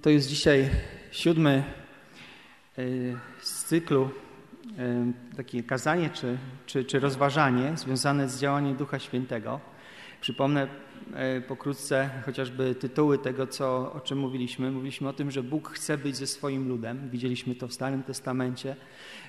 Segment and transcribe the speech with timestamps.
[0.00, 0.70] To jest dzisiaj
[1.10, 1.64] siódmy
[2.78, 2.82] e,
[3.40, 4.10] z cyklu,
[4.78, 9.60] e, takie kazanie czy, czy, czy rozważanie związane z działaniem Ducha Świętego.
[10.20, 10.68] Przypomnę
[11.14, 14.70] e, pokrótce chociażby tytuły tego, co, o czym mówiliśmy.
[14.70, 17.10] Mówiliśmy o tym, że Bóg chce być ze swoim ludem.
[17.10, 18.76] Widzieliśmy to w Starym Testamencie,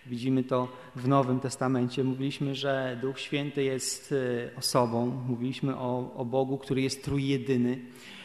[0.06, 2.04] widzimy to w Nowym Testamencie.
[2.04, 4.14] Mówiliśmy, że Duch Święty jest
[4.58, 5.24] osobą.
[5.28, 7.80] Mówiliśmy o, o Bogu, który jest trójjedyny.
[7.80, 8.23] E,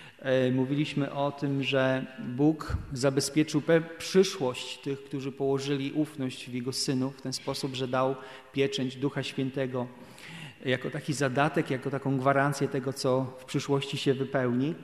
[0.52, 3.62] mówiliśmy o tym, że Bóg zabezpieczył
[3.98, 8.16] przyszłość tych, którzy położyli ufność w Jego Synu w ten sposób, że dał
[8.52, 9.86] pieczęć Ducha Świętego
[10.64, 14.74] jako taki zadatek, jako taką gwarancję tego, co w przyszłości się wypełni.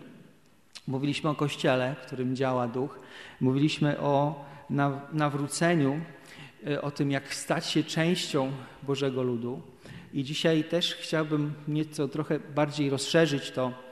[0.87, 3.01] Mówiliśmy o Kościele, w którym działa Duch.
[3.41, 4.45] Mówiliśmy o
[5.13, 6.01] nawróceniu,
[6.67, 9.63] e, o tym, jak stać się częścią Bożego Ludu.
[10.13, 13.84] I dzisiaj też chciałbym nieco trochę bardziej rozszerzyć to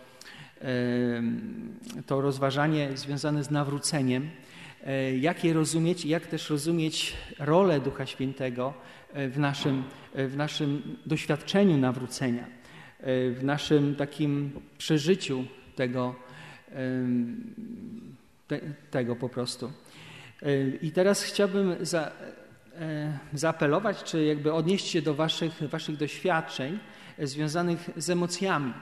[2.07, 4.31] to rozważanie związane z nawróceniem,
[4.87, 8.75] e, jak je rozumieć i jak też rozumieć rolę Ducha Świętego
[9.13, 12.63] e, w naszym, e, w naszym doświadczeniu nawrócenia,
[13.35, 15.45] w naszym takim przeżyciu
[15.77, 16.15] tego,
[18.49, 19.73] te, tego po prostu.
[20.83, 22.13] I teraz chciałbym za,
[23.35, 26.79] zaapelować, czy jakby odnieść się do waszych, waszych doświadczeń
[27.19, 28.73] związanych z emocjami.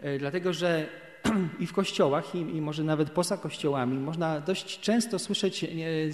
[0.00, 0.86] E, dlatego, że
[1.60, 5.68] i w kościołach, i, i, może nawet poza kościołami, można dość często słyszeć e,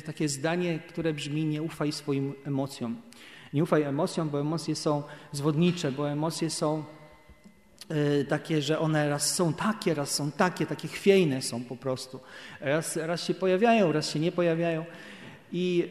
[0.06, 2.96] takie zdanie, które brzmi: Nie ufaj swoim emocjom.
[3.52, 6.84] Nie ufaj emocjom, bo emocje są zwodnicze, bo emocje są
[7.88, 12.20] e, takie, że one raz są takie, raz są takie, takie chwiejne są po prostu.
[12.60, 14.84] Raz, raz się pojawiają, raz się nie pojawiają.
[15.52, 15.88] I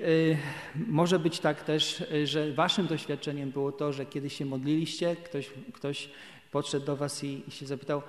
[0.75, 6.09] może być tak też, że waszym doświadczeniem było to, że kiedy się modliliście, ktoś, ktoś
[6.53, 8.01] podszedł do was i, i się zapytał,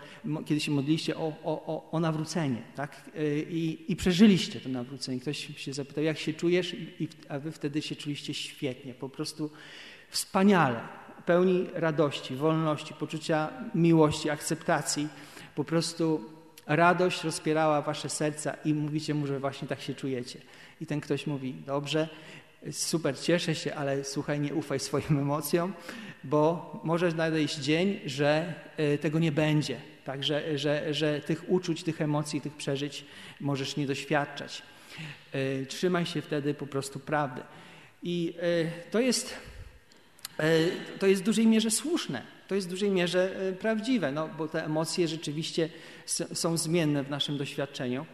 [0.47, 3.11] kiedy się modliliście o, o, o nawrócenie, tak?
[3.48, 5.20] I, I, przeżyliście to nawrócenie.
[5.20, 9.50] Ktoś się zapytał, jak się czujesz, I, a wy wtedy się czuliście świetnie, po prostu
[10.09, 10.81] wspaniale,
[11.27, 15.09] pełni radości, wolności, poczucia miłości, akceptacji.
[15.54, 16.21] Po prostu
[16.66, 20.41] radość rozpierała wasze serca i mówicie mu, że właśnie tak się czujecie.
[20.81, 22.09] I ten ktoś mówi, dobrze,
[22.72, 25.72] super, cieszę się, ale słuchaj, nie ufaj swoim emocjom,
[26.25, 29.80] bo może nadejść dzień, że e, tego nie będzie.
[30.04, 33.04] Tak, że, że, że tych uczuć, tych emocji, tych przeżyć
[33.41, 34.62] możesz nie doświadczać.
[35.32, 37.42] E, trzymaj się wtedy po prostu prawdy.
[38.03, 39.34] I e, to jest,
[40.98, 44.64] to jest w dużej mierze słuszne, to jest w dużej mierze prawdziwe, no, bo te
[44.64, 45.69] emocje rzeczywiście
[46.34, 48.06] są zmienne w naszym doświadczeniu.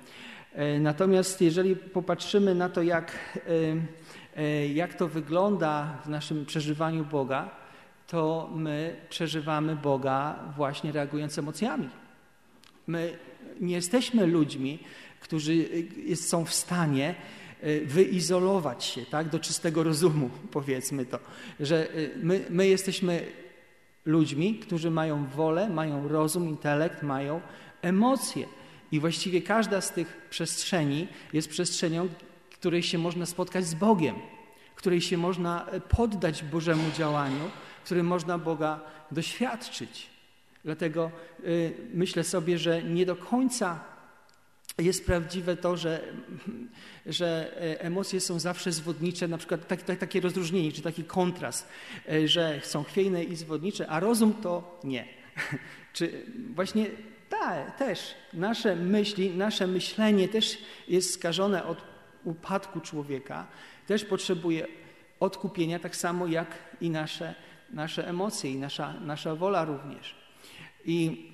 [0.80, 3.18] Natomiast jeżeli popatrzymy na to, jak,
[4.74, 7.50] jak to wygląda w naszym przeżywaniu Boga,
[8.06, 11.88] to my przeżywamy Boga właśnie reagując emocjami.
[12.86, 13.18] My
[13.60, 14.78] nie jesteśmy ludźmi,
[15.20, 15.68] którzy
[16.14, 17.14] są w stanie
[17.84, 21.18] wyizolować się tak, do czystego rozumu, powiedzmy to.
[21.60, 21.88] Że
[22.22, 23.26] my, my jesteśmy
[24.04, 27.40] ludźmi, którzy mają wolę, mają rozum, intelekt, mają
[27.82, 28.46] emocje.
[28.92, 32.08] I właściwie każda z tych przestrzeni jest przestrzenią,
[32.50, 34.14] w której się można spotkać z Bogiem,
[34.74, 38.80] w której się można poddać Bożemu działaniu w którym można Boga
[39.10, 40.06] doświadczyć.
[40.64, 41.10] Dlatego
[41.44, 43.84] y, myślę sobie, że nie do końca
[44.78, 46.00] jest prawdziwe to, że,
[47.06, 51.68] że e, emocje są zawsze zwodnicze, na przykład tak, tak, takie rozróżnienie, czy taki kontrast,
[52.08, 55.04] e, że są chwiejne i zwodnicze, a rozum to nie.
[55.92, 56.86] czy właśnie
[57.30, 60.58] tak, też nasze myśli, nasze myślenie też
[60.88, 61.78] jest skażone od
[62.24, 63.46] upadku człowieka,
[63.86, 64.66] też potrzebuje
[65.20, 66.48] odkupienia, tak samo jak
[66.80, 67.34] i nasze
[67.72, 70.14] nasze emocje i nasza, nasza wola również.
[70.84, 71.28] I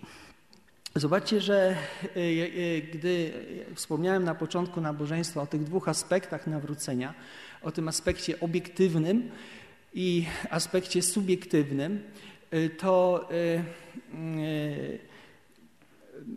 [0.94, 3.32] zobaczcie, że e, e, gdy
[3.74, 7.14] wspomniałem na początku nabożeństwa o tych dwóch aspektach nawrócenia,
[7.62, 9.30] o tym aspekcie obiektywnym
[9.94, 12.02] i aspekcie subiektywnym,
[12.50, 13.28] e, to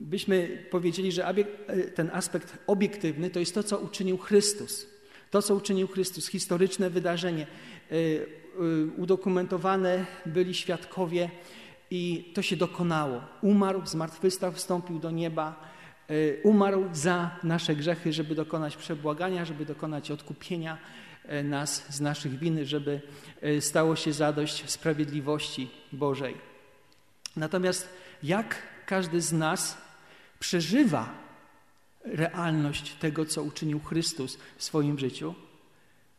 [0.10, 1.34] byśmy powiedzieli, że
[1.96, 4.88] ten aspekt obiektywny to jest to, co uczynił Chrystus.
[5.32, 7.48] To, co uczynił Chrystus, historyczne wydarzenie.
[7.92, 8.26] Y,
[8.98, 11.30] udokumentowane byli świadkowie
[11.92, 13.22] i to się dokonało.
[13.42, 15.70] Umarł, zmartwychwstał, wstąpił do nieba,
[16.44, 20.78] umarł za nasze grzechy, żeby dokonać przebłagania, żeby dokonać odkupienia
[21.44, 23.02] nas z naszych win, żeby
[23.60, 26.36] stało się zadość sprawiedliwości Bożej.
[27.36, 27.90] Natomiast
[28.24, 28.56] jak
[28.86, 29.78] każdy z nas
[30.40, 31.14] przeżywa
[32.06, 35.36] realność tego, co uczynił Chrystus w swoim życiu,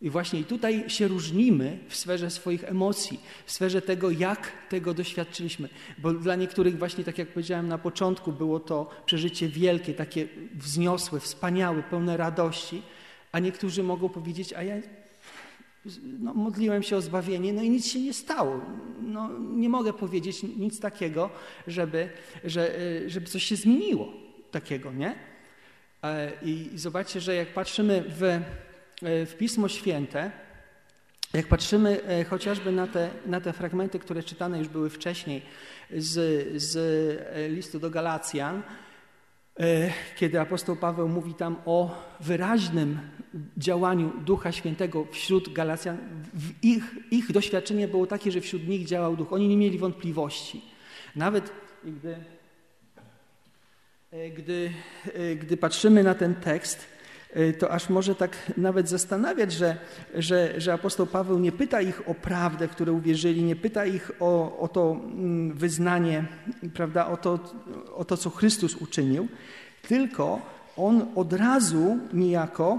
[0.01, 5.69] I właśnie tutaj się różnimy w sferze swoich emocji, w sferze tego, jak tego doświadczyliśmy.
[5.99, 11.21] Bo dla niektórych właśnie, tak jak powiedziałem na początku, było to przeżycie wielkie, takie wzniosłe,
[11.21, 12.83] wspaniałe, pełne radości,
[13.33, 14.75] a niektórzy mogą powiedzieć, a ja
[16.03, 18.61] no, modliłem się o zbawienie, no i nic się nie stało.
[19.03, 21.31] No, nie mogę powiedzieć nic takiego,
[21.67, 22.09] żeby,
[22.45, 22.75] że,
[23.07, 24.13] żeby coś się zmieniło
[24.51, 25.15] takiego, nie?
[26.05, 28.41] E, I zobaczcie, że jak patrzymy w, e,
[29.27, 30.31] w Pismo Święte,
[31.33, 35.43] jak patrzymy e, chociażby na te, na te fragmenty, które czytane już były wcześniej
[35.97, 38.63] z, z listu do Galacjan,
[40.17, 42.99] kiedy apostoł Paweł mówi tam o wyraźnym
[43.57, 45.99] działaniu Ducha Świętego wśród Galacjan,
[46.63, 49.33] ich, ich doświadczenie było takie, że wśród nich działał Duch.
[49.33, 50.63] Oni nie mieli wątpliwości.
[51.17, 51.53] Nawet
[51.85, 52.17] gdy
[54.13, 54.71] E, gdy,
[55.15, 57.00] e, gdy patrzymy na ten tekst, e,
[57.59, 59.77] to aż może tak nawet zastanawiać, że,
[60.15, 64.11] że, że apostoł Paweł nie pyta ich o prawdę, w którą uwierzyli, nie pyta ich
[64.21, 66.25] o, o to mm, wyznanie,
[66.75, 67.39] prawda, o to,
[67.97, 69.29] o to, co Chrystus uczynił,
[69.83, 70.41] tylko
[70.77, 72.79] on od razu niejako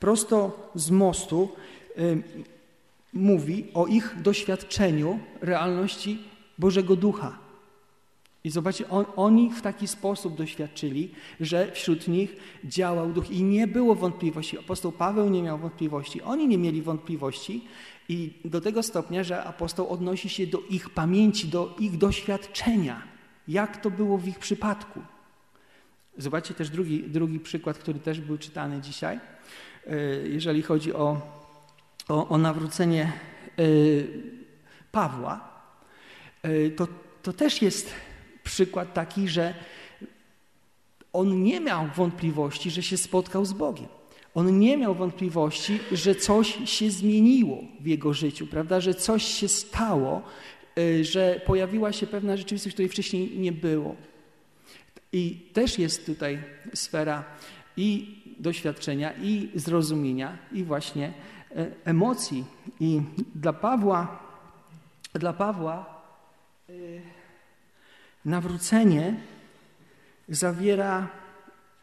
[0.00, 1.48] prosto z mostu
[3.12, 6.24] mówi o ich doświadczeniu realności
[6.58, 7.38] Bożego Ducha.
[8.44, 11.10] I zobaczcie, on, oni w taki sposób doświadczyli,
[11.40, 14.58] że wśród nich działał duch i nie było wątpliwości.
[14.58, 17.64] Apostoł Paweł nie miał wątpliwości, oni nie mieli wątpliwości
[18.08, 23.02] i do tego stopnia, że apostoł odnosi się do ich pamięci, do ich doświadczenia,
[23.48, 25.00] jak to było w ich przypadku.
[26.18, 29.20] Zobaczcie też drugi, drugi przykład, który też był czytany dzisiaj,
[29.86, 29.96] e,
[30.28, 31.20] jeżeli chodzi o,
[32.08, 33.12] o, o nawrócenie
[33.58, 33.62] e,
[34.92, 35.50] Pawła.
[36.42, 36.88] E, to,
[37.22, 37.94] to też jest
[38.50, 39.54] przykład taki, że
[41.12, 43.88] on nie miał wątpliwości, że się spotkał z Bogiem.
[44.34, 48.80] On nie miał wątpliwości, że coś się zmieniło w jego życiu, prawda?
[48.80, 50.22] Że coś się stało,
[50.78, 53.96] y, że pojawiła się pewna rzeczywistość, której wcześniej nie było.
[55.12, 56.42] I też jest tutaj
[56.74, 57.24] sfera
[57.76, 61.12] i doświadczenia, i zrozumienia, i właśnie
[61.56, 62.44] e, emocji.
[62.80, 63.00] I
[63.34, 64.18] dla Pawła,
[65.14, 66.02] dla Pawła
[66.70, 67.02] y,
[68.24, 69.20] Nawrócenie
[70.28, 71.08] zawiera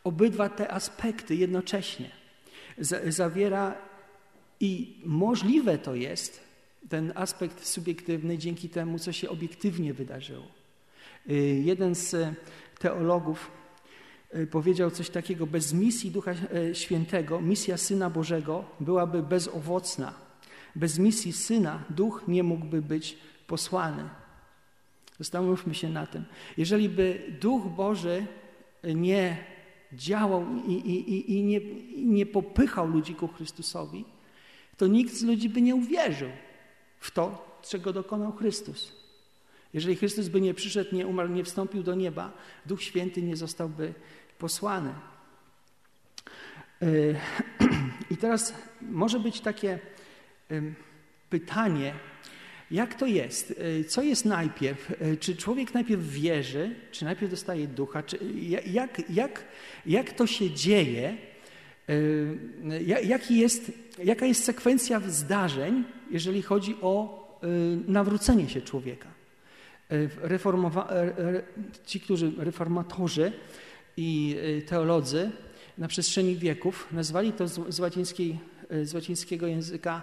[0.04, 2.12] obydwa te aspekty jednocześnie.
[3.08, 3.76] Zawiera
[4.60, 6.48] i możliwe to jest
[6.90, 10.48] ten aspekt subiektywny dzięki temu, co się obiektywnie wydarzyło.
[11.30, 11.34] Y,
[11.66, 12.16] jeden z
[12.80, 13.52] teologów
[14.36, 20.14] y, powiedział coś takiego: Bez misji Ducha y, Świętego, misja Syna Bożego byłaby bezowocna.
[20.76, 23.18] Bez misji Syna Duch nie mógłby być
[23.48, 24.10] posłany.
[25.20, 26.26] Zastanówmy się na tym.
[26.58, 28.26] Jeżeli by Duch Boży
[28.84, 29.38] nie
[29.94, 34.06] działał i, i, i, nie, i nie popychał ludzi ku Chrystusowi,
[34.78, 36.30] to nikt z ludzi by nie uwierzył
[37.00, 38.92] w to, czego dokonał Chrystus.
[39.74, 42.32] Jeżeli Chrystus by nie przyszedł, nie umarł, nie wstąpił do nieba,
[42.66, 43.94] Duch Święty nie zostałby
[44.38, 44.94] posłany.
[46.82, 47.16] Yy,
[48.12, 49.80] I teraz może być takie
[51.30, 51.94] pytanie,
[52.72, 53.54] jak to jest?
[53.80, 54.92] E, co jest najpierw?
[55.02, 58.04] E, czy człowiek najpierw wierzy, czy najpierw dostaje ducha?
[58.04, 58.20] Czy
[58.66, 59.44] jak, jak,
[59.86, 61.18] jak to się dzieje?
[62.70, 63.72] E, jaki jest,
[64.04, 67.28] jaka jest sekwencja zdarzeń, jeżeli chodzi o
[67.88, 69.10] nawrócenie się człowieka?
[70.22, 70.90] Reformowa
[71.86, 73.32] ci, którzy reformatorzy
[73.98, 74.36] i
[74.68, 75.32] teolodzy
[75.78, 78.40] na przestrzeni wieków nazwali to z, łacińskiej,
[78.84, 80.02] z łacińskiego języka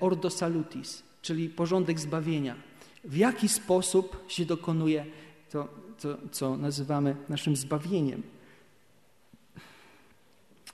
[0.00, 2.56] ordo salutis, czyli porządek zbawienia.
[3.04, 5.06] W jaki sposób się dokonuje
[5.50, 5.68] to,
[6.00, 8.22] to co nazywamy naszym zbawieniem.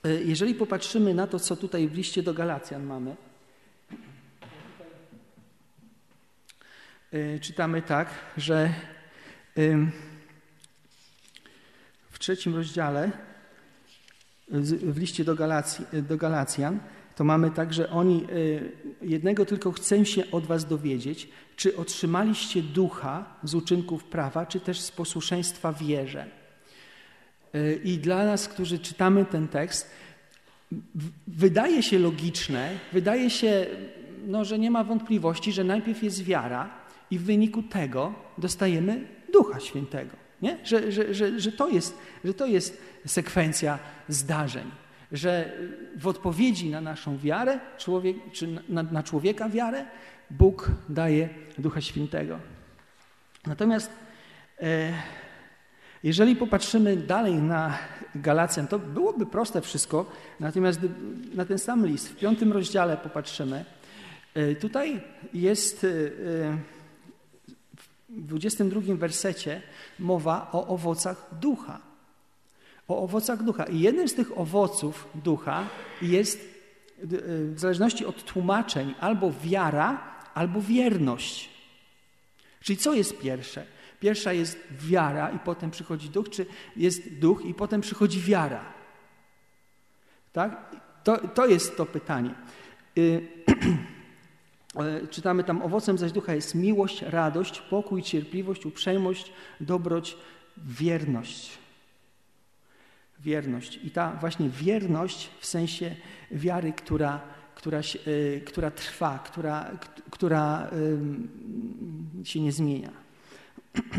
[0.03, 3.15] E, jeżeli popatrzymy na to, co tutaj w liście do Galacjan mamy,
[7.11, 8.73] e, czytamy tak, że
[12.11, 13.11] w trzecim rozdziale
[14.83, 16.79] w liście do, Galacji, do Galacjan
[17.15, 22.61] to mamy tak, że oni y, jednego tylko chcę się od was dowiedzieć, czy otrzymaliście
[22.61, 26.25] ducha z uczynków prawa, czy też z posłuszeństwa wierze.
[27.55, 29.91] Y, I dla nas, którzy czytamy ten tekst,
[31.27, 33.65] wydaje się logiczne, wydaje się,
[34.27, 36.69] no, że nie ma wątpliwości, że najpierw jest wiara
[37.11, 40.15] i w wyniku tego dostajemy Ducha Świętego.
[40.41, 40.57] Nie?
[40.63, 44.71] Że, że, że, że, to jest, że to jest sekwencja zdarzeń
[45.11, 45.51] że
[45.95, 49.85] w odpowiedzi na naszą wiarę, człowiek, czy na, na człowieka wiarę,
[50.29, 52.39] Bóg daje Ducha Świętego.
[53.47, 53.91] Natomiast
[54.61, 54.93] e,
[56.03, 57.77] Jeżeli popatrzymy dalej na
[58.15, 60.79] Galacjan, to byłoby proste wszystko, natomiast
[61.33, 63.65] na ten sam list, w piątym rozdziale popatrzymy,
[64.33, 65.01] e, tutaj
[65.33, 65.87] jest e,
[67.77, 69.61] w 22 wersecie
[69.99, 71.90] mowa o owocach ducha.
[72.91, 73.63] O owocach ducha.
[73.63, 75.67] I jednym z tych owoców ducha
[76.01, 77.07] jest, e,
[77.55, 81.49] w zależności od tłumaczeń, albo wiara, albo wierność.
[82.61, 83.65] Czyli co jest pierwsze?
[83.99, 86.45] Pierwsza jest wiara i potem przychodzi duch, czy
[86.75, 88.73] jest duch i potem przychodzi wiara?
[90.33, 90.75] Tak?
[91.03, 92.35] To, to jest to pytanie.
[92.97, 93.27] Y,
[94.75, 100.17] e, czytamy tam, owocem zaś ducha jest miłość, radość, pokój, cierpliwość, uprzejmość, dobroć,
[100.57, 101.60] wierność.
[103.23, 103.79] Wierność.
[103.83, 105.95] I ta właśnie wierność w sensie
[106.31, 107.21] wiary, która,
[107.55, 107.81] która, e,
[108.39, 109.71] która trwa, która,
[110.09, 110.71] która
[112.23, 112.91] się nie zmienia.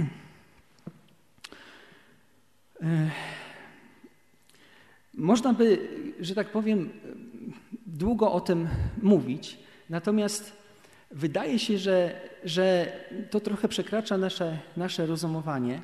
[5.15, 5.89] Można by,
[6.21, 6.91] że tak powiem,
[7.87, 8.69] długo o tym
[9.03, 9.59] mówić,
[9.91, 10.53] natomiast
[11.11, 12.93] wydaje się, że, że
[13.31, 15.81] to trochę przekracza nasze, nasze rozumowanie,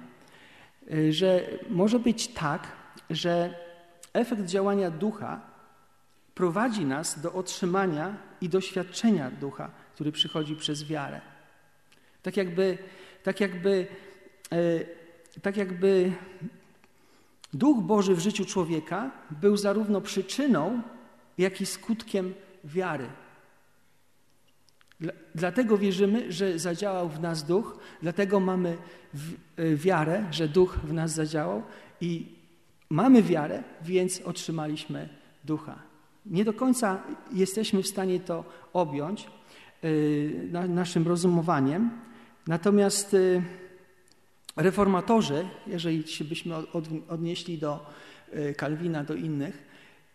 [1.11, 2.78] że może być tak,
[3.11, 3.55] że
[4.13, 5.41] efekt działania ducha
[6.35, 11.21] prowadzi nas do otrzymania i doświadczenia ducha, który przychodzi przez wiarę.
[12.23, 12.79] Tak jakby
[13.23, 13.87] tak jakby,
[14.53, 16.13] e, tak jakby
[17.53, 20.83] Duch Boży w życiu człowieka był zarówno przyczyną,
[21.39, 22.35] jak i skutkiem
[22.65, 23.07] wiary.
[25.35, 28.77] Dlatego wierzymy, że zadziałał w nas duch, dlatego mamy
[29.57, 31.63] e, wiarę, że duch w nas zadziałał
[32.01, 32.38] i
[32.91, 35.09] mamy wiarę, więc otrzymaliśmy
[35.45, 35.79] ducha.
[36.27, 37.03] Nie do końca
[37.33, 39.27] jesteśmy w stanie to objąć
[40.53, 41.91] e, naszym rozumowaniem,
[42.49, 43.43] Natomiast y,
[44.57, 46.55] reformatorzy, jeżeli byśmy
[47.09, 47.87] odnieśli do
[48.35, 49.69] y, Kalwina, do innych,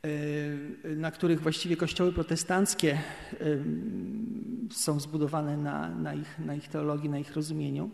[0.05, 2.97] y, na których właściwie kościoły protestanckie
[4.71, 7.89] są zbudowane na, na, ich, na ich teologii, na ich rozumieniu,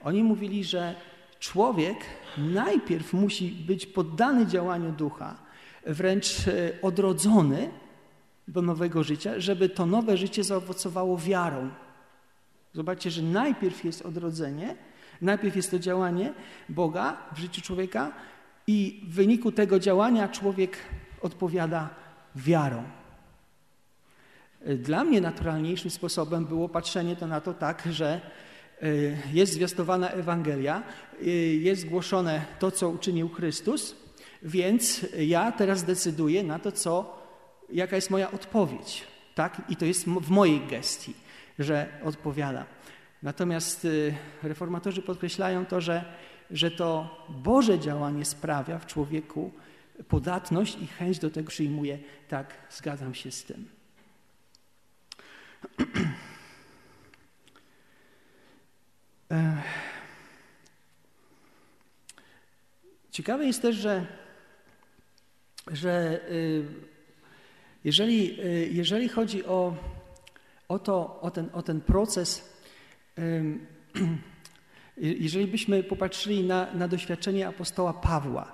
[0.00, 0.94] oni mówili, że
[1.42, 1.96] człowiek
[2.38, 5.36] najpierw musi być poddany działaniu ducha,
[5.86, 6.36] wręcz
[6.82, 7.70] odrodzony
[8.48, 11.70] do nowego życia, żeby to nowe życie zaowocowało wiarą,
[12.74, 14.76] Zobaczcie, że najpierw jest odrodzenie,
[15.20, 16.32] najpierw jest to działanie
[16.68, 18.12] Boga w życiu człowieka
[18.66, 20.76] i w wyniku tego działania człowiek
[21.22, 21.88] odpowiada
[22.36, 22.82] wiarą.
[24.66, 28.20] Dla mnie naturalniejszym sposobem było patrzenie to na to tak, że e,
[29.32, 30.82] jest zwiastowana Ewangelia,
[31.22, 33.96] e, jest głoszone to, co uczynił Chrystus,
[34.42, 37.18] więc ja teraz decyduję na to, co,
[37.72, 39.04] jaka jest moja odpowiedź.
[39.34, 39.62] Tak?
[39.68, 41.14] I to jest w mojej gestii
[41.58, 42.66] że odpowiada.
[43.22, 46.04] Natomiast y, reformatorzy podkreślają to, że,
[46.50, 49.52] że to Boże działanie sprawia w człowieku
[50.08, 51.98] podatność i chęć do tego przyjmuje.
[52.28, 53.68] Tak, zgadzam się z tym.
[63.10, 64.06] Ciekawe jest też, że,
[65.70, 66.64] że y,
[67.84, 69.76] jeżeli, y, jeżeli chodzi o
[70.72, 72.52] o, to, o, ten, o ten proces,
[74.96, 78.52] jeżeli byśmy popatrzyli na, na doświadczenie apostoła Pawła,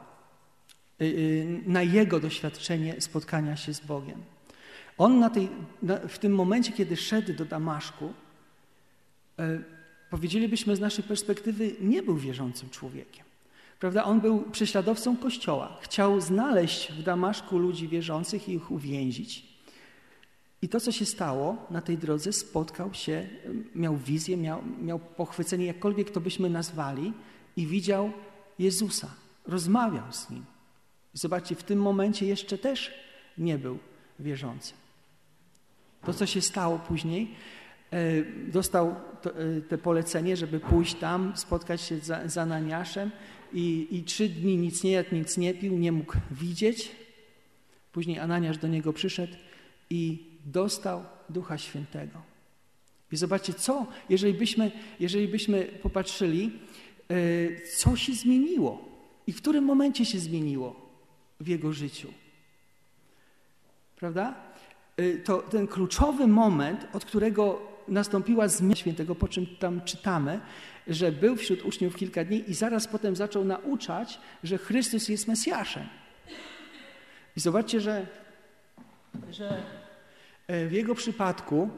[1.02, 4.22] y, y, na jego doświadczenie spotkania się z Bogiem.
[4.98, 5.48] On na tej,
[5.82, 8.12] na, w tym momencie, kiedy szedł do Damaszku,
[10.10, 13.24] powiedzielibyśmy z naszej perspektywy, nie był wierzącym człowiekiem.
[13.80, 14.04] Prawda?
[14.04, 15.78] On był prześladowcą Kościoła.
[15.80, 19.48] Chciał znaleźć w Damaszku ludzi wierzących i ich uwięzić.
[20.62, 23.28] I to, co się stało na tej drodze, spotkał się,
[23.74, 27.12] miał wizję, miał, miał pochwycenie, jakkolwiek to byśmy nazwali,
[27.56, 28.12] i widział
[28.58, 29.10] Jezusa,
[29.46, 30.44] rozmawiał z nim.
[31.12, 32.94] Zobaczcie, w tym momencie jeszcze też
[33.38, 33.78] nie był
[34.18, 34.76] wierzącym.
[36.04, 37.34] To, co się stało później,
[38.46, 43.10] dostał to, e, te polecenie, żeby pójść tam, spotkać się za, za Ananiaszem
[43.52, 46.90] i, i trzy dni nic nie jadł, nic nie pił, nie mógł widzieć.
[47.92, 49.32] Później Ananiasz do niego przyszedł
[49.90, 52.22] i dostał Ducha Świętego.
[53.12, 56.52] I zobaczcie, co, jeżeli byśmy, jeżeli byśmy popatrzyli,
[57.08, 58.88] e, co się zmieniło
[59.26, 60.88] i w którym momencie się zmieniło
[61.40, 62.08] w jego życiu.
[63.96, 64.34] Prawda?
[64.96, 70.40] E, to ten kluczowy moment, od którego nastąpiła zmiana świętego, po czym tam czytamy,
[70.86, 75.86] że był wśród uczniów kilka dni i zaraz potem zaczął nauczać, że Chrystus jest Mesjaszem.
[77.36, 78.06] I zobaczcie, że,
[79.30, 79.62] że
[80.48, 81.68] E, w jego przypadku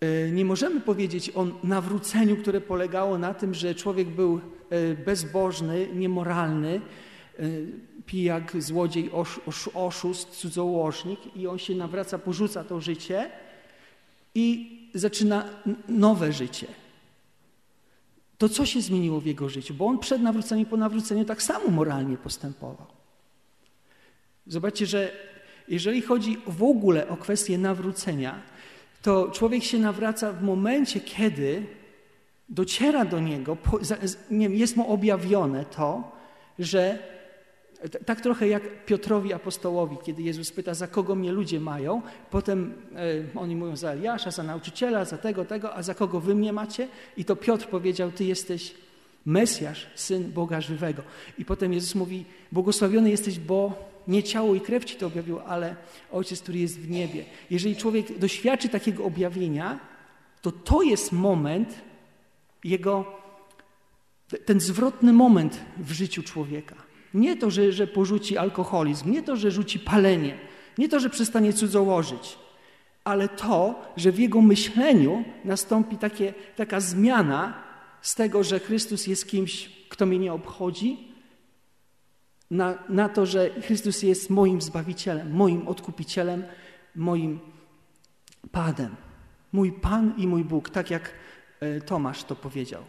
[0.00, 4.40] e, nie możemy powiedzieć o nawróceniu, które polegało na tym, że człowiek był
[5.06, 6.80] bezbożny, niemoralny,
[8.06, 9.10] pijak, złodziej,
[9.74, 13.30] oszust, cudzołożnik i on się nawraca, porzuca to życie
[14.34, 15.44] i zaczyna
[15.88, 16.66] nowe życie.
[18.38, 19.74] To co się zmieniło w jego życiu?
[19.74, 22.86] Bo on przed nawróceniem po nawróceniu tak samo moralnie postępował.
[24.46, 25.12] Zobaczcie, że
[25.68, 28.42] jeżeli chodzi w ogóle o kwestię nawrócenia,
[29.02, 31.66] to człowiek się nawraca w momencie, kiedy
[32.48, 33.56] dociera do niego,
[34.30, 36.12] jest mu objawione to,
[36.58, 36.98] że
[38.06, 42.74] tak trochę jak Piotrowi apostołowi, kiedy Jezus pyta, za kogo mnie ludzie mają, potem
[43.34, 46.52] e, oni mówią za Eliasza, za nauczyciela, za tego, tego, a za kogo wy mnie
[46.52, 46.88] macie?
[47.16, 48.74] I to Piotr powiedział, ty jesteś
[49.26, 51.02] Mesjasz, Syn Boga żywego.
[51.38, 55.76] I potem Jezus mówi, błogosławiony jesteś, bo nie ciało i krew ci to objawił, ale
[56.12, 57.24] Ojciec, który jest w niebie.
[57.50, 59.80] Jeżeli człowiek doświadczy takiego objawienia,
[60.42, 61.74] to to jest moment
[62.64, 63.04] jego,
[64.44, 66.81] ten zwrotny moment w życiu człowieka.
[67.14, 70.38] Nie to, że, że porzuci alkoholizm, nie to, że rzuci palenie,
[70.78, 72.38] nie to, że przestanie cudzołożyć,
[73.04, 77.54] ale to, że w jego myśleniu nastąpi takie, taka zmiana
[78.02, 81.12] z tego, że Chrystus jest kimś, kto mnie nie obchodzi,
[82.50, 86.44] na, na to, że Chrystus jest moim Zbawicielem, moim Odkupicielem,
[86.96, 87.40] moim
[88.52, 88.96] Panem.
[89.52, 91.12] Mój Pan i mój Bóg, tak jak
[91.60, 92.82] e, Tomasz to powiedział,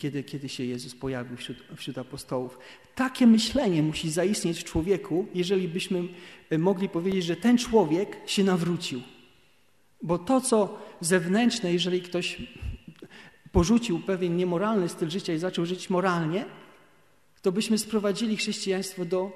[0.00, 2.58] kiedy, kiedy się Jezus pojawił wśród, wśród apostołów.
[2.94, 6.08] Takie myślenie musi zaistnieć w człowieku, jeżeli byśmy
[6.50, 9.02] e, mogli powiedzieć, że ten człowiek się nawrócił.
[10.02, 12.42] Bo to, co zewnętrzne, jeżeli ktoś
[13.52, 16.44] porzucił pewien niemoralny styl życia i zaczął żyć moralnie,
[17.42, 19.32] to byśmy sprowadzili chrześcijaństwo do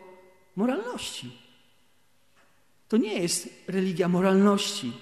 [0.57, 1.31] moralności.
[2.89, 4.93] To nie jest religia moralności.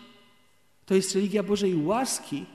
[0.87, 2.47] To jest religia Bożej łaski,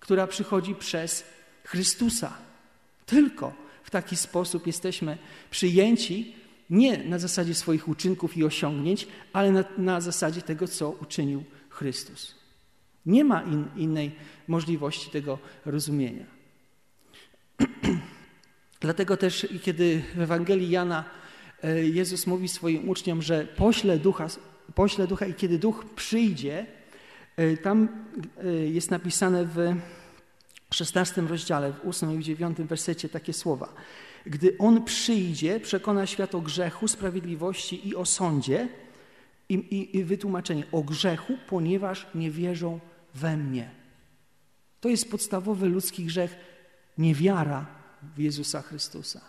[0.00, 1.24] która przychodzi przez
[1.64, 2.32] Chrystusa.
[3.06, 3.52] Tylko
[3.84, 5.18] w taki sposób jesteśmy
[5.50, 6.34] przyjęci
[6.70, 12.34] nie na zasadzie swoich uczynków i osiągnięć, ale na, na zasadzie tego, co uczynił Chrystus.
[13.06, 14.12] Nie ma in, innej
[14.48, 16.24] możliwości tego rozumienia.
[18.80, 21.04] Dlatego też, kiedy w Ewangelii Jana
[21.62, 24.26] e, Jezus mówi swoim uczniom, że pośle ducha,
[24.74, 26.66] pośle ducha i kiedy duch przyjdzie,
[27.36, 27.88] e, tam
[28.44, 29.74] e, jest napisane w
[30.72, 33.74] 16 rozdziale, w 8 i 9 wersecie takie słowa.
[34.26, 38.68] Gdy On przyjdzie, przekona świat o grzechu, sprawiedliwości i o sądzie
[39.48, 42.80] i, i, i wytłumaczenie o grzechu, ponieważ nie wierzą
[43.14, 43.70] we mnie.
[44.80, 46.36] To jest podstawowy ludzki grzech,
[46.98, 47.66] niewiara
[48.16, 49.20] w Jezusa Chrystusa.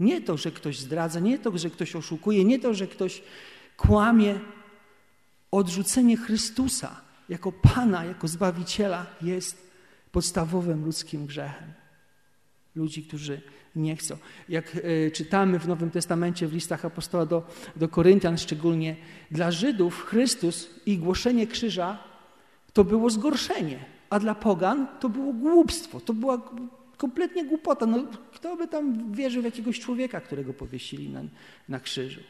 [0.00, 3.22] Nie to, że ktoś zdradza, nie to, że ktoś oszukuje, nie to, że ktoś
[3.76, 4.40] kłamie.
[5.50, 9.65] Odrzucenie Chrystusa jako Pana, jako Zbawiciela jest
[10.12, 11.72] podstawowym ludzkim grzechem.
[12.74, 13.40] Ludzi, którzy
[13.76, 14.16] nie chcą.
[14.48, 18.96] Jak y, czytamy w Nowym Testamencie, w listach apostoła do, do Koryntian szczególnie,
[19.30, 21.98] dla Żydów Chrystus i głoszenie krzyża
[22.72, 26.50] to było zgorszenie, a dla pogan to było głupstwo, to była
[26.96, 27.86] kompletnie głupota.
[27.86, 31.22] No, kto by tam wierzył w jakiegoś człowieka, którego powiesili na,
[31.68, 32.20] na krzyżu?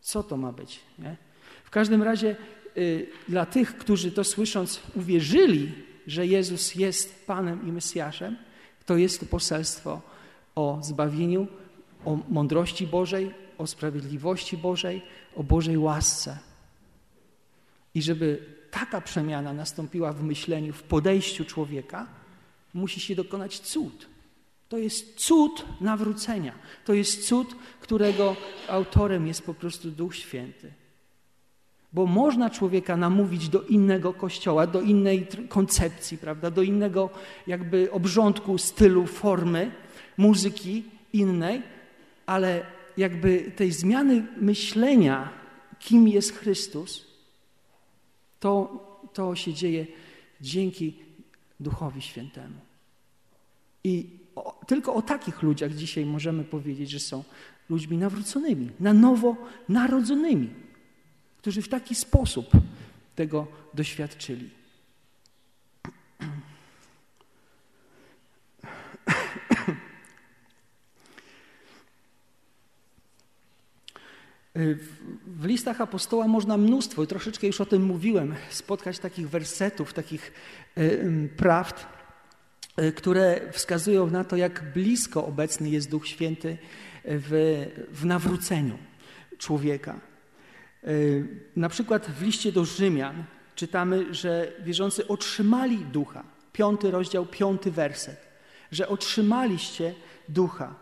[0.00, 0.80] Co to ma być?
[0.98, 1.16] Nie?
[1.64, 2.36] W każdym razie
[2.76, 5.72] y, dla tych, którzy to słysząc uwierzyli,
[6.10, 8.36] że Jezus jest Panem i Mesjaszem,
[8.86, 10.02] to jest to poselstwo
[10.54, 11.46] o zbawieniu,
[12.04, 15.02] o mądrości Bożej, o sprawiedliwości Bożej,
[15.36, 16.38] o Bożej łasce.
[17.94, 22.06] I żeby taka przemiana nastąpiła w myśleniu, w podejściu człowieka,
[22.74, 24.06] musi się dokonać cud.
[24.68, 26.54] To jest cud nawrócenia.
[26.84, 28.36] To jest cud, którego
[28.68, 30.72] autorem jest po prostu Duch Święty.
[31.92, 37.10] Bo można człowieka namówić do innego kościoła, do innej koncepcji, prawda, do innego
[37.46, 39.70] jakby obrządku, stylu, formy,
[40.16, 41.62] muzyki innej,
[42.26, 42.62] ale
[42.96, 45.28] jakby tej zmiany myślenia,
[45.78, 47.06] kim jest Chrystus,
[48.40, 48.52] to,
[49.12, 49.86] to się dzieje
[50.40, 50.94] dzięki
[51.60, 52.60] Duchowi Świętemu.
[53.84, 57.24] I o, tylko o takich ludziach dzisiaj możemy powiedzieć, że są
[57.70, 59.36] ludźmi nawróconymi, na nowo
[59.68, 60.50] narodzonymi,
[61.40, 62.50] którzy w taki sposób
[63.16, 64.50] tego doświadczyli.
[75.26, 80.32] W listach apostoła można mnóstwo, i troszeczkę już o tym mówiłem, spotkać takich wersetów, takich
[81.36, 81.86] prawd,
[82.76, 86.58] e, które wskazują na to, jak blisko obecny jest Duch Święty
[87.04, 88.78] w, w nawróceniu
[89.38, 90.09] człowieka.
[90.84, 90.88] E,
[91.56, 96.24] na przykład w liście do Rzymian czytamy, że wierzący otrzymali ducha.
[96.52, 98.28] Piąty rozdział, piąty werset.
[98.72, 99.94] Że otrzymaliście
[100.28, 100.74] ducha.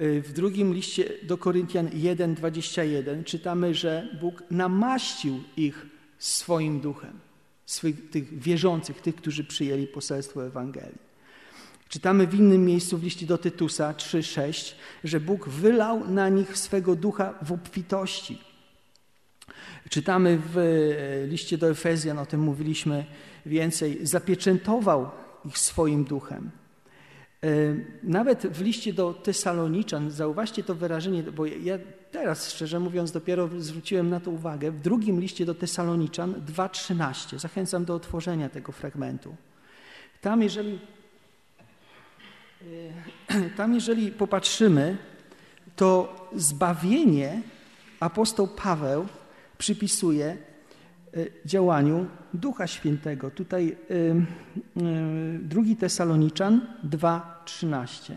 [0.00, 5.86] Y, w drugim liście do Koryntian 1:21 czytamy, że Bóg namaścił ich
[6.18, 7.20] swoim duchem,
[7.66, 11.12] swych, tych wierzących, tych, którzy przyjęli poselstwo Ewangelii.
[11.88, 16.96] Czytamy w innym miejscu w liście do Tytusa 3:6, że Bóg wylał na nich swego
[16.96, 18.51] ducha w obfitości.
[19.88, 23.04] Czytamy w e, liście do Efezjan, o tym mówiliśmy
[23.46, 25.10] więcej, zapieczętował
[25.44, 26.50] ich swoim duchem.
[27.44, 27.48] E,
[28.02, 31.78] nawet w liście do Tesaloniczan, zauważcie to wyrażenie, bo ja
[32.10, 37.38] teraz, szczerze mówiąc, dopiero zwróciłem na to uwagę, w drugim liście do Tesaloniczan 2:13.
[37.38, 39.36] Zachęcam do otworzenia tego fragmentu.
[40.20, 40.78] Tam, jeżeli
[43.30, 44.96] E, tam, jeżeli popatrzymy,
[45.76, 47.42] to zbawienie
[48.00, 49.06] apostoł Paweł
[49.62, 50.36] przypisuje e,
[51.46, 53.30] działaniu Ducha Świętego.
[53.30, 53.76] Tutaj
[54.76, 54.84] e,
[55.38, 58.12] drugi Tesaloniczan 2:13.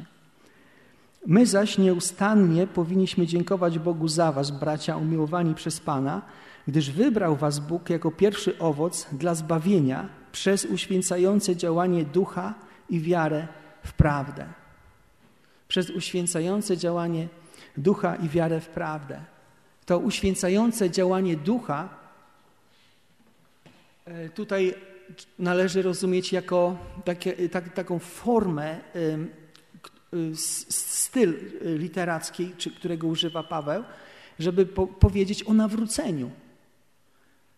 [1.25, 6.21] My zaś nieustannie powinniśmy dziękować Bogu za was, bracia umiłowani przez Pana,
[6.67, 12.53] gdyż wybrał was Bóg jako pierwszy owoc dla zbawienia przez uświęcające działanie Ducha
[12.89, 13.47] i wiarę
[13.83, 14.45] w prawdę.
[15.67, 17.27] Przez uświęcające działanie
[17.77, 19.34] ducha i wiarę w prawdę.
[19.85, 21.89] To uświęcające działanie ducha
[24.05, 24.73] e, tutaj
[25.39, 28.79] należy rozumieć jako takie, tak, taką formę,
[30.79, 33.83] styl literacki, którego używa Paweł,
[34.39, 36.31] żeby po, powiedzieć o nawróceniu.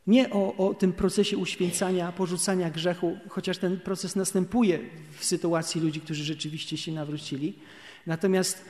[0.07, 4.79] Nie o, o tym procesie uświęcania, porzucania grzechu, chociaż ten proces następuje
[5.17, 7.59] w sytuacji ludzi, którzy rzeczywiście się nawrócili.
[8.05, 8.65] Natomiast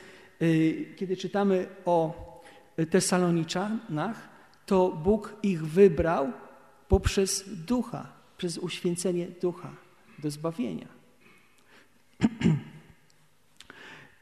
[0.96, 2.27] kiedy czytamy o
[2.86, 4.28] Tesaloniczanach,
[4.66, 6.32] to Bóg ich wybrał
[6.88, 9.70] poprzez ducha, przez uświęcenie ducha
[10.18, 10.88] do zbawienia.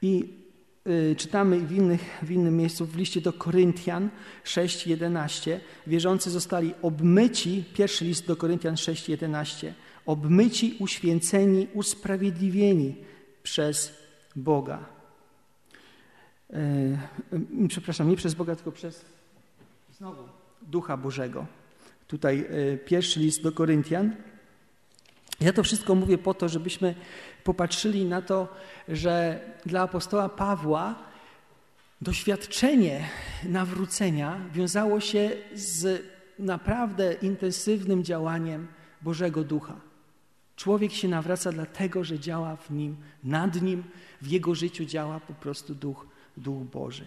[0.02, 0.46] I
[0.86, 4.08] Y, czytamy w, innych, w innym miejscu, w liście do Koryntian
[4.44, 9.72] 6:11, wierzący zostali obmyci, pierwszy list do Koryntian 6:11,
[10.06, 12.94] obmyci, uświęceni, usprawiedliwieni
[13.42, 13.94] przez
[14.36, 14.95] Boga.
[16.50, 19.04] Yy, przepraszam, nie przez Boga, tylko przez
[19.96, 20.22] znowu
[20.62, 21.46] Ducha Bożego.
[22.06, 24.16] Tutaj yy, pierwszy list do Koryntian.
[25.40, 26.94] Ja to wszystko mówię po to, żebyśmy
[27.44, 28.48] popatrzyli na to,
[28.88, 30.94] że dla apostoła Pawła
[32.00, 33.08] doświadczenie
[33.44, 36.02] nawrócenia wiązało się z
[36.38, 38.66] naprawdę intensywnym działaniem
[39.02, 39.76] Bożego Ducha.
[40.56, 43.84] Człowiek się nawraca dlatego, że działa w nim, nad nim,
[44.22, 46.06] w jego życiu działa po prostu Duch,
[46.36, 47.06] Duch Boży.